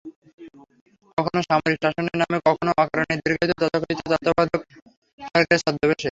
কখনো 1.17 1.39
সামরিক 1.49 1.77
শাসনের 1.83 2.17
নামে, 2.21 2.37
কখনো 2.47 2.71
অকারণে 2.83 3.15
দীর্ঘায়িত 3.23 3.51
তথাকথিত 3.61 3.99
তত্ত্বাবধায়ক 4.03 4.61
সরকারের 5.19 5.61
ছদ্মবেশে। 5.63 5.99